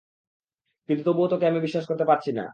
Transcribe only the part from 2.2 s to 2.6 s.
না।